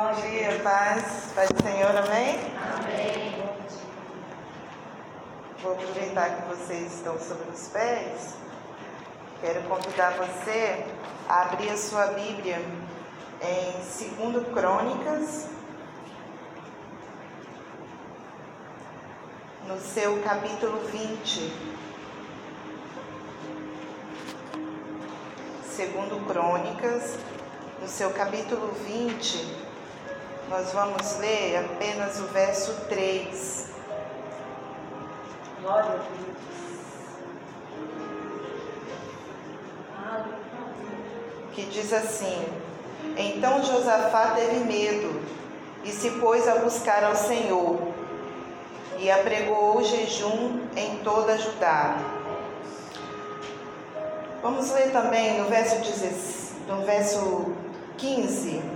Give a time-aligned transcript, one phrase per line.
[0.00, 1.30] Bom dia, paz.
[1.34, 2.40] Paz do Senhor, amém?
[2.74, 3.44] Amém.
[5.60, 8.34] Vou aproveitar que vocês estão sobre os pés.
[9.42, 10.86] Quero convidar você
[11.28, 12.64] a abrir a sua Bíblia
[13.42, 15.48] em 2 Crônicas,
[19.68, 21.52] no seu capítulo 20.
[25.66, 27.18] Segundo Crônicas,
[27.82, 29.69] no seu capítulo 20,
[30.50, 33.66] nós vamos ler apenas o verso 3.
[35.62, 36.30] Glória a Deus.
[41.54, 42.44] Que diz assim:
[43.16, 45.22] Então Josafá teve medo
[45.84, 47.78] e se pôs a buscar ao Senhor
[48.98, 51.96] e apregou o jejum em toda Judá.
[54.42, 57.54] Vamos ler também no verso, 16, no verso
[57.98, 58.69] 15, no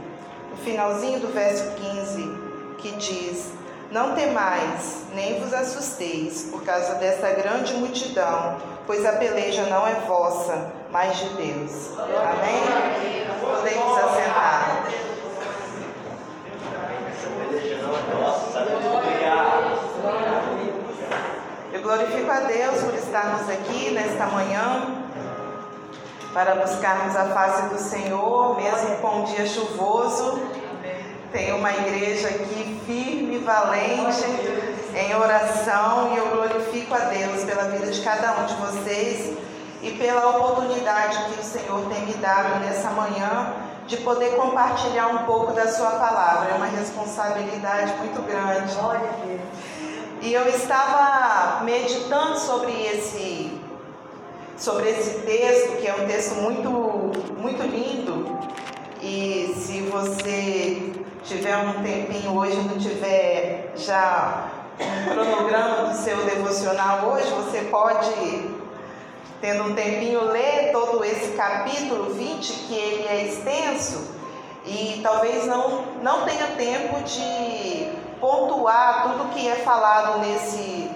[0.64, 2.38] finalzinho do verso 15,
[2.78, 3.52] que diz:
[3.92, 9.94] Não temais, nem vos assusteis por causa desta grande multidão, pois a peleja não é
[10.06, 11.90] vossa, mas de Deus.
[11.98, 13.28] Amém?
[13.40, 14.86] Podemos assentar.
[21.72, 25.04] Eu glorifico a Deus por estarmos aqui nesta manhã
[26.34, 30.40] para buscarmos a face do Senhor, mesmo com um dia chuvoso.
[31.34, 34.24] Tem uma igreja aqui firme, valente,
[34.94, 39.36] em oração, e eu glorifico a Deus pela vida de cada um de vocês
[39.82, 43.52] e pela oportunidade que o Senhor tem me dado nessa manhã
[43.88, 46.50] de poder compartilhar um pouco da Sua palavra.
[46.50, 48.72] É uma responsabilidade muito grande.
[48.72, 49.40] Glória a Deus.
[50.22, 53.60] E eu estava meditando sobre esse
[54.56, 56.70] sobre esse texto, que é um texto muito
[57.40, 58.38] muito lindo.
[59.02, 64.48] E se você tiver um tempinho hoje, não tiver já
[64.78, 68.54] um cronograma do seu devocional hoje, você pode
[69.40, 74.14] tendo um tempinho ler todo esse capítulo 20, que ele é extenso
[74.64, 77.90] e talvez não não tenha tempo de
[78.20, 80.90] pontuar tudo que é falado nesse,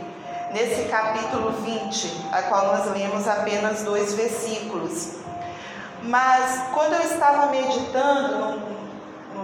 [0.52, 5.18] nesse capítulo 20, a qual nós lemos apenas dois versículos.
[6.02, 8.67] Mas quando eu estava meditando no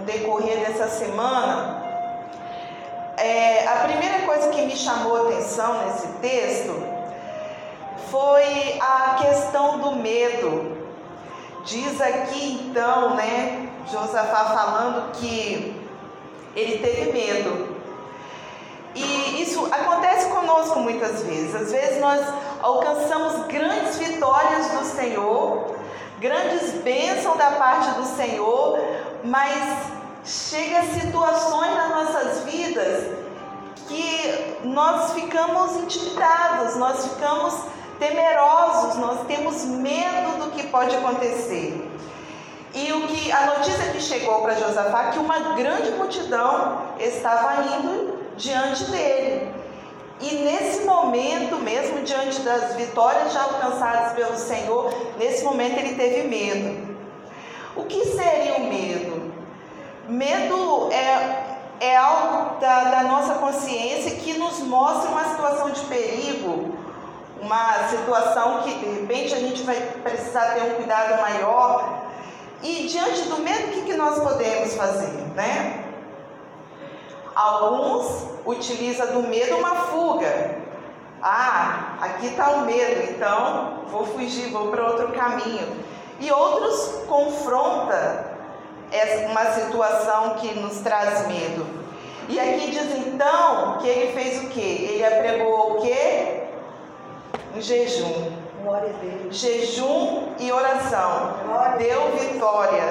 [0.05, 1.83] decorrer dessa semana,
[3.17, 6.83] é, a primeira coisa que me chamou a atenção nesse texto
[8.09, 10.75] foi a questão do medo.
[11.63, 15.81] Diz aqui então, né, Josafá falando que
[16.55, 17.75] ele teve medo.
[18.93, 21.53] E isso acontece conosco muitas vezes.
[21.55, 22.25] Às vezes nós
[22.61, 25.75] alcançamos grandes vitórias do Senhor,
[26.19, 28.79] grandes bênçãos da parte do Senhor,
[29.25, 29.77] mas
[30.23, 33.03] chega situações nas nossas vidas
[33.87, 37.53] que nós ficamos intimidados, nós ficamos
[37.99, 41.91] temerosos, nós temos medo do que pode acontecer.
[42.73, 47.63] E o que a notícia que chegou para Josafá é que uma grande multidão estava
[47.63, 49.53] indo diante dele.
[50.19, 56.27] E nesse momento, mesmo diante das vitórias já alcançadas pelo Senhor, nesse momento ele teve
[56.27, 56.84] medo.
[57.75, 59.33] O que seria o medo?
[60.07, 66.73] Medo é, é algo da, da nossa consciência que nos mostra uma situação de perigo,
[67.41, 72.05] uma situação que de repente a gente vai precisar ter um cuidado maior.
[72.63, 75.83] E diante do medo, o que, que nós podemos fazer, né?
[77.35, 80.63] Alguns utilizam do medo uma fuga.
[81.21, 85.83] Ah, aqui está o medo, então vou fugir, vou para outro caminho.
[86.19, 88.35] E outros confronta
[89.29, 91.65] uma situação que nos traz medo.
[92.29, 94.89] E aqui diz então que ele fez o quê?
[94.91, 96.43] Ele apregou o quê?
[97.55, 98.31] Um jejum.
[99.29, 101.33] Jejum e oração.
[101.77, 102.83] Deu vitória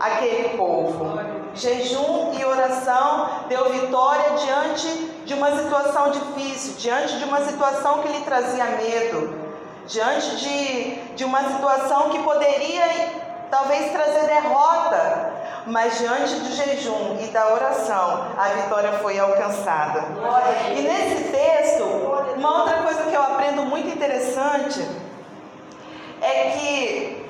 [0.00, 1.18] àquele povo.
[1.54, 4.88] Jejum e oração deu vitória diante
[5.24, 9.45] de uma situação difícil, diante de uma situação que lhe trazia medo,
[9.86, 12.84] diante de, de uma situação que poderia
[13.50, 15.32] talvez trazer derrota,
[15.66, 20.04] mas diante do jejum e da oração, a vitória foi alcançada.
[20.76, 21.84] E nesse texto,
[22.36, 24.86] uma outra coisa que eu aprendo muito interessante
[26.20, 27.26] é que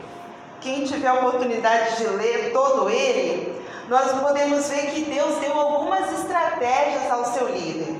[0.60, 3.54] quem tiver a oportunidade de ler todo ele,
[3.88, 7.94] nós podemos ver que Deus deu algumas estratégias ao seu líder.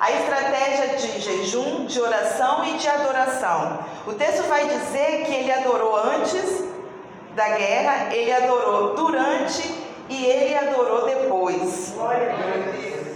[0.00, 3.78] A estratégia de jejum, de oração e de adoração.
[4.06, 6.64] O texto vai dizer que ele adorou antes
[7.34, 9.62] da guerra, ele adorou durante
[10.08, 11.92] e ele adorou depois.
[11.94, 13.06] Glória a Deus.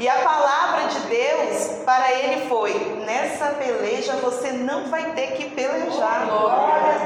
[0.00, 2.72] E a palavra de Deus para ele foi:
[3.04, 6.26] nessa peleja você não vai ter que pelejar,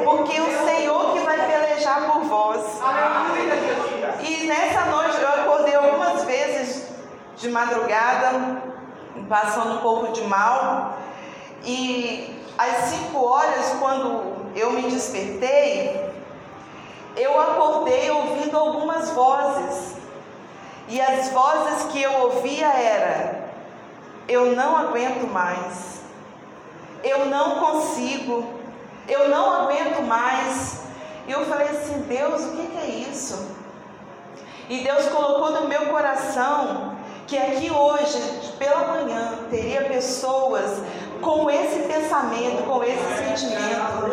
[0.05, 0.94] porque o Senhor
[7.55, 8.63] madrugada,
[9.29, 10.99] passando um pouco de mal,
[11.65, 16.13] e às cinco horas, quando eu me despertei,
[17.17, 19.95] eu acordei ouvindo algumas vozes.
[20.89, 23.49] E as vozes que eu ouvia era:
[24.29, 26.03] eu não aguento mais.
[27.03, 28.45] Eu não consigo.
[29.09, 30.81] Eu não aguento mais.
[31.27, 33.49] E eu falei assim: Deus, o que é isso?
[34.69, 38.19] E Deus colocou no meu coração que aqui hoje,
[38.59, 40.83] pela manhã, teria pessoas
[41.21, 44.11] com esse pensamento, com esse sentimento,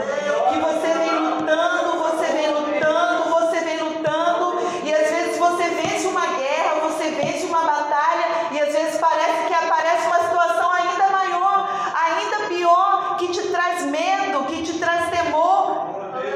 [0.49, 6.07] que você vem lutando, você vem lutando, você vem lutando, e às vezes você vence
[6.07, 11.09] uma guerra, você vence uma batalha, e às vezes parece que aparece uma situação ainda
[11.09, 15.85] maior, ainda pior, que te traz medo, que te traz temor,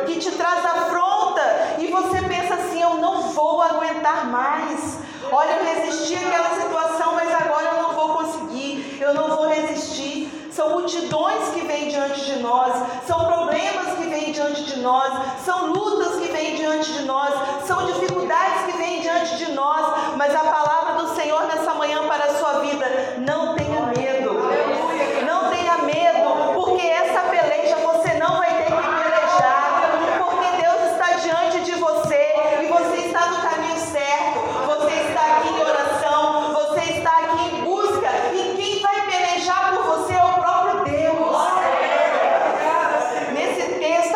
[0.06, 5.06] que te traz afronta, e você pensa assim: eu não vou aguentar mais.
[5.32, 6.55] Olha, eu resisti àquela
[9.62, 10.50] resistir.
[10.52, 12.74] São multidões que vêm diante de nós,
[13.06, 15.12] são problemas que vêm diante de nós,
[15.44, 17.34] são lutas que vêm diante de nós,
[17.68, 21.85] são dificuldades que vêm diante de nós, mas a palavra do Senhor nessa manhã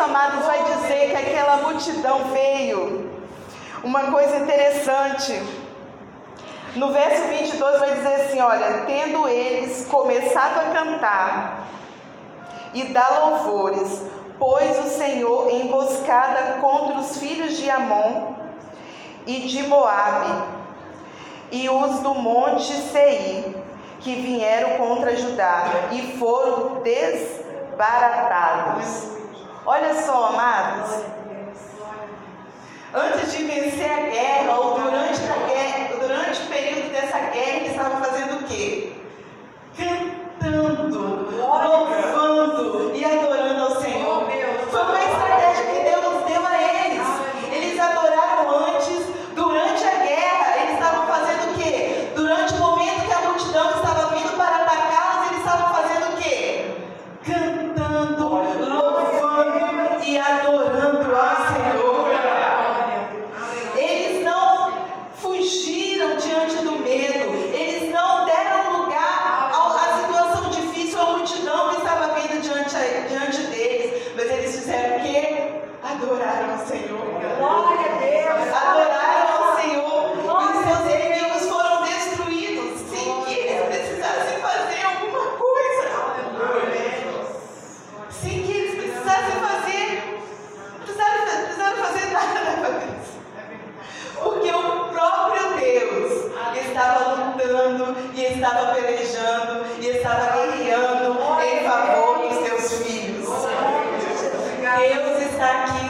[0.00, 3.10] amados, vai dizer que aquela multidão veio.
[3.84, 5.40] Uma coisa interessante.
[6.74, 11.66] No verso 22 vai dizer assim: Olha, tendo eles começado a cantar
[12.72, 14.00] e dar louvores,
[14.38, 18.32] pôs o Senhor emboscada contra os filhos de Amon
[19.26, 20.44] e de Moabe
[21.52, 23.54] e os do monte Seir,
[24.00, 29.19] que vieram contra Judá e foram desbaratados.
[29.64, 31.04] Olha só, amados.
[32.92, 34.49] Antes de vencer a guerra,
[104.76, 105.89] Deus está aqui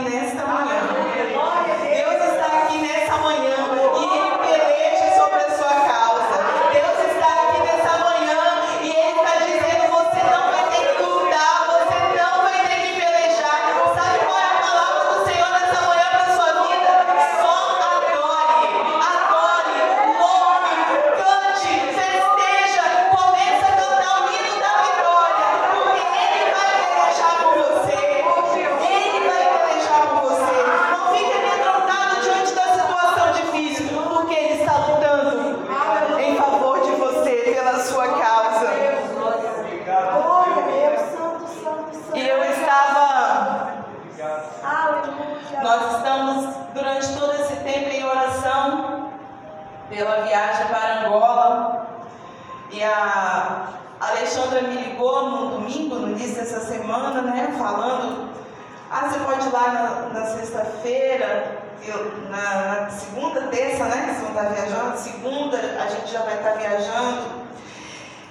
[66.80, 67.40] viajando.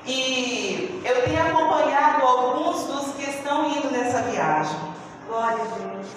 [0.06, 4.80] E eu tenho acompanhado alguns dos que estão indo nessa viagem.
[5.28, 6.08] Glória a Deus.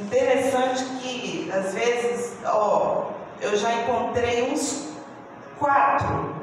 [0.00, 3.06] Interessante que às vezes, ó,
[3.40, 4.90] eu já encontrei uns
[5.58, 6.36] quatro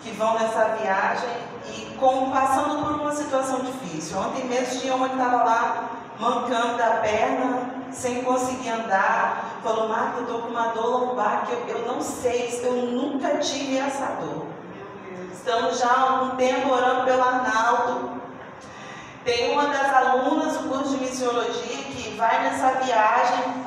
[0.00, 1.28] que vão nessa viagem
[1.66, 4.18] e com, passando por uma situação difícil.
[4.18, 9.60] Ontem mesmo tinha uma que estava lá mancando da perna, sem conseguir andar.
[9.62, 13.38] Falou, Marta, eu estou com uma dor lombar que eu, eu não sei, eu nunca
[13.38, 14.46] tive essa dor.
[15.32, 18.20] Estamos já há algum tempo orando pelo Arnaldo.
[19.24, 23.60] Tem uma das alunas do curso de missiologia que vai nessa viagem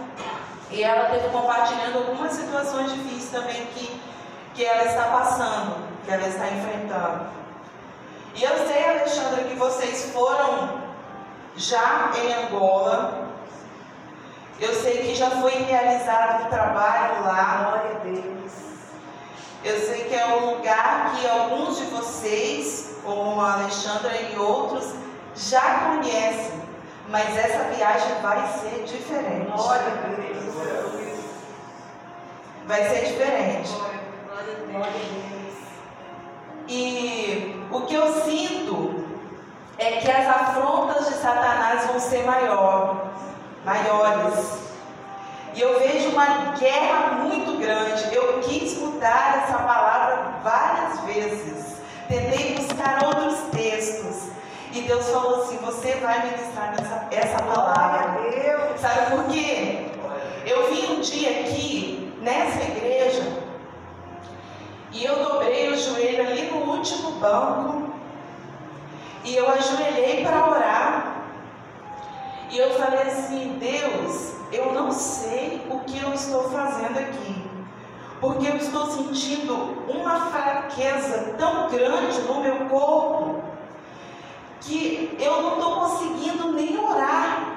[0.72, 4.02] e ela teve compartilhando algumas situações difíceis também que,
[4.56, 7.26] que ela está passando, que ela está enfrentando.
[8.36, 10.82] E eu sei, Alexandra, que vocês foram
[11.56, 13.33] já em Angola.
[14.64, 17.64] Eu sei que já foi realizado um trabalho lá.
[17.64, 18.54] Glória a Deus.
[19.62, 24.94] Eu sei que é um lugar que alguns de vocês, como a Alexandra e outros,
[25.36, 26.64] já conhecem.
[27.10, 29.52] Mas essa viagem vai ser diferente.
[29.52, 31.20] Glória a Deus.
[32.66, 33.70] Vai ser diferente.
[34.30, 35.58] Glória a Deus.
[36.70, 39.06] E o que eu sinto
[39.78, 43.03] é que as afrontas de Satanás vão ser maior,
[43.66, 44.64] maiores.
[45.56, 48.14] E eu vejo uma guerra muito grande.
[48.14, 51.78] Eu quis mudar essa palavra várias vezes.
[52.08, 54.30] Tentei buscar outros textos.
[54.72, 58.22] E Deus falou assim: Você vai ministrar essa, essa palavra.
[58.80, 59.86] Sabe por quê?
[60.46, 63.44] Eu vim um dia aqui, nessa igreja,
[64.92, 67.94] e eu dobrei o joelho ali no último banco.
[69.24, 70.73] E eu ajoelhei para orar.
[72.54, 77.44] E eu falei assim: Deus, eu não sei o que eu estou fazendo aqui.
[78.22, 79.56] Porque eu estou sentindo
[79.90, 83.42] uma fraqueza tão grande no meu corpo
[84.62, 87.56] que eu não estou conseguindo nem orar.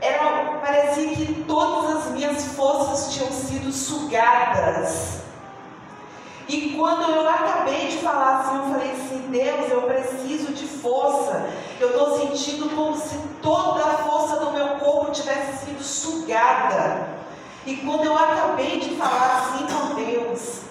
[0.00, 5.22] Era, parecia que todas as minhas forças tinham sido sugadas.
[6.48, 11.23] E quando eu acabei de falar assim, eu falei assim, Deus, eu preciso de força.
[11.84, 17.08] Eu estou sentindo como se toda a força do meu corpo tivesse sido sugada.
[17.66, 20.62] E quando eu acabei de falar assim com Deus,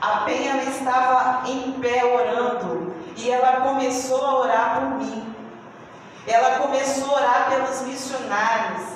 [0.00, 5.34] a Penha estava em pé orando e ela começou a orar por mim.
[6.24, 8.91] Ela começou a orar pelos missionários.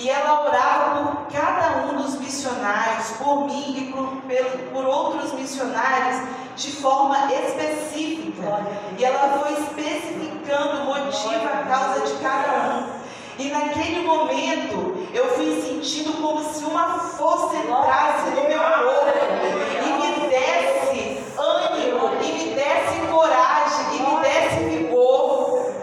[0.00, 4.08] E ela orava por cada um dos missionários, por mim e por,
[4.72, 6.22] por, outros missionários,
[6.56, 8.66] de forma específica.
[8.96, 13.00] E ela foi especificando o motivo, a causa de cada um.
[13.38, 19.10] E naquele momento eu fui sentindo como se uma força entrasse no meu corpo
[19.84, 25.74] e me desse ânimo, e me desse coragem, e me desse vigor.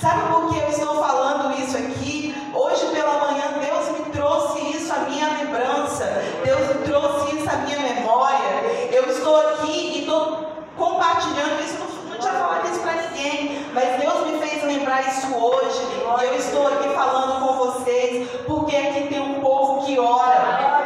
[0.00, 2.34] Sabe por que eu estou falando isso aqui?
[2.54, 6.04] Hoje pela manhã Deus me trouxe isso à minha lembrança,
[6.44, 8.90] Deus me trouxe isso à minha memória.
[8.92, 13.98] Eu estou aqui e estou compartilhando isso, não, não tinha falado isso para ninguém, mas
[13.98, 15.80] Deus me fez lembrar isso hoje.
[16.20, 20.82] E eu estou aqui falando com vocês, porque aqui tem um povo que ora.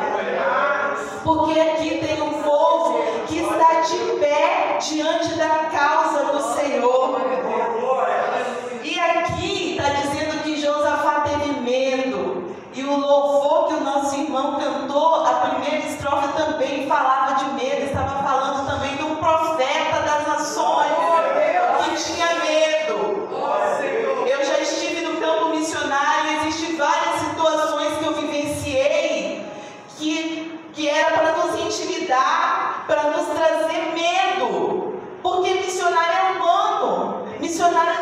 [1.25, 5.96] Porque aqui tem um povo que está de pé diante da causa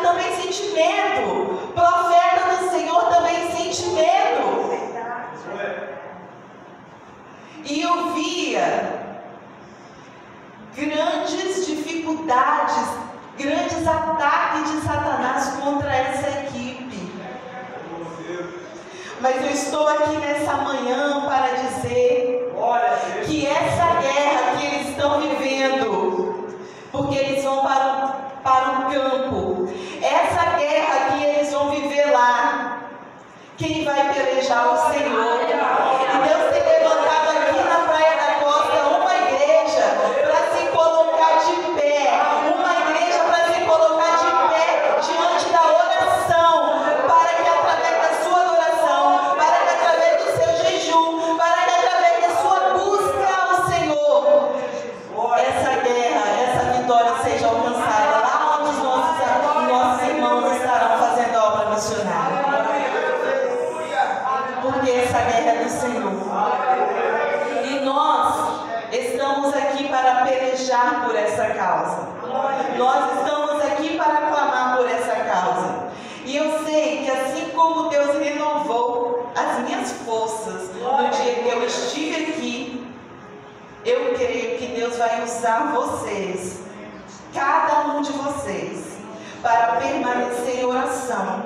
[0.05, 4.75] também sente medo, profeta do Senhor também sente medo.
[7.63, 9.17] E eu via
[10.75, 12.87] grandes dificuldades,
[13.35, 17.11] grandes ataques de Satanás contra essa equipe.
[19.19, 22.53] Mas eu estou aqui nessa manhã para dizer
[23.25, 26.47] que essa guerra que eles estão vivendo,
[26.91, 29.54] porque eles vão para para o campo,
[30.03, 32.89] essa guerra que eles vão viver lá,
[33.57, 34.73] quem vai pelejar?
[34.73, 34.84] O
[64.85, 66.11] que essa guerra é do Senhor.
[67.63, 68.61] E nós
[68.91, 72.07] estamos aqui para pelejar por essa causa.
[72.77, 75.87] Nós estamos aqui para clamar por essa causa.
[76.23, 81.65] E eu sei que assim como Deus renovou as minhas forças no dia que eu
[81.65, 82.87] estive aqui,
[83.83, 86.61] eu creio que Deus vai usar vocês,
[87.33, 88.97] cada um de vocês,
[89.41, 91.43] para permanecer em oração,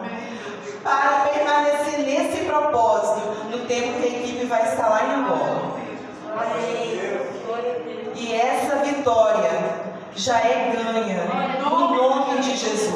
[0.83, 3.28] para permanecer nesse propósito
[3.69, 5.79] tempo que a equipe vai estar lá em Angola.
[8.15, 9.51] E essa vitória
[10.15, 11.25] já é ganha
[11.63, 12.89] no nome de Jesus.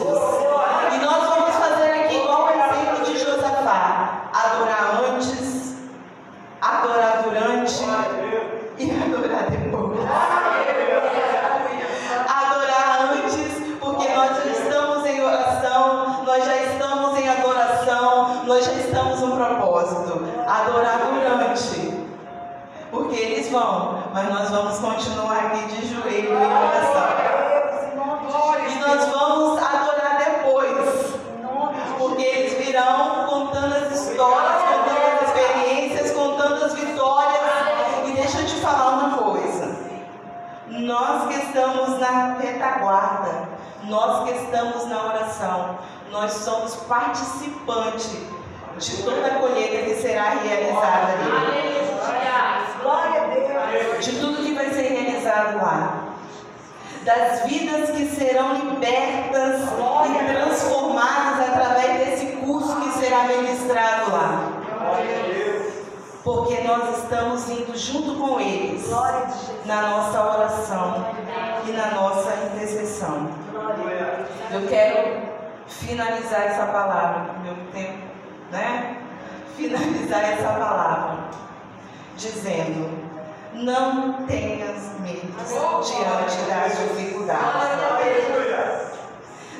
[24.14, 27.34] Mas nós vamos continuar aqui de joelho em oração.
[28.70, 31.16] E nós vamos adorar depois,
[31.98, 37.42] porque eles virão contando as histórias, contando as experiências, contando as vitórias.
[38.06, 39.76] E deixa eu te falar uma coisa.
[40.68, 43.50] Nós que estamos na retaguarda,
[43.86, 45.80] nós que estamos na oração,
[46.12, 48.12] nós somos participantes
[48.78, 51.64] de toda a colheita que será realizada ali.
[52.84, 53.23] Glória a Deus.
[54.00, 56.16] De tudo que vai ser realizado lá.
[57.06, 64.52] Das vidas que serão libertas e transformadas através desse curso que será ministrado lá.
[66.24, 68.90] Porque nós estamos indo junto com eles
[69.66, 71.06] na nossa oração
[71.68, 73.30] e na nossa intercessão.
[74.52, 75.34] Eu quero
[75.68, 78.04] finalizar essa palavra, meu tempo,
[78.52, 78.98] né?
[79.58, 81.18] Finalizar essa palavra
[82.16, 82.90] dizendo:
[83.56, 85.34] não tenhas medo
[85.84, 87.84] diante das dificuldades.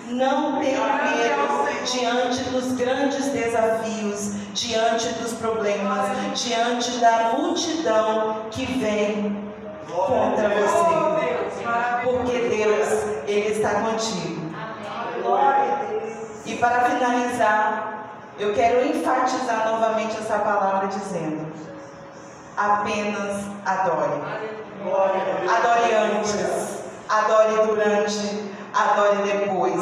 [0.10, 9.52] Não tenha medo diante dos grandes desafios, diante dos problemas, diante da multidão que vem
[9.88, 11.04] contra você.
[12.04, 12.90] Porque Deus,
[13.28, 14.44] Ele está contigo.
[16.46, 21.48] E para finalizar, eu quero enfatizar novamente essa palavra dizendo:
[22.58, 24.22] apenas adore.
[25.48, 29.74] Adore antes, adore durante, adore depois.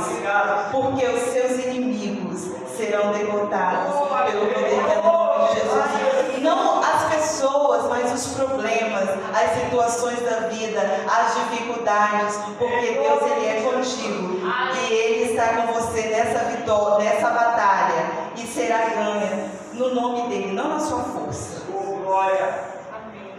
[0.71, 3.93] Porque os seus inimigos serão derrotados
[4.31, 6.41] pelo poder que é no nome de Jesus.
[6.41, 13.47] Não as pessoas, mas os problemas, as situações da vida, as dificuldades, porque Deus ele
[13.47, 14.39] é contigo
[14.75, 20.53] e ele está com você nessa vitória, nessa batalha e será ganha no nome dele,
[20.53, 21.50] não na sua força,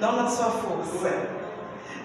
[0.01, 1.11] não na sua força.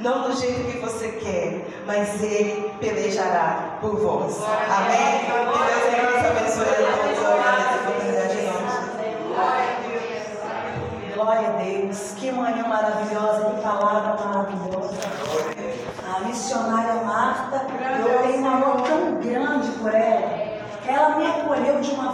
[0.01, 4.37] Não do jeito que você quer, mas Ele pelejará por vós.
[4.43, 5.25] Amém?
[5.25, 7.17] Que Deus nos abençoe a todos.
[7.87, 8.67] Obrigada em nome.
[11.15, 11.99] Glória a Deus.
[12.17, 14.97] Que manhã maravilhosa, que palavra maravilhosa.
[16.15, 17.65] A missionária Marta,
[17.99, 20.47] eu tenho um amor tão grande por ela,
[20.87, 22.05] ela me acolheu de uma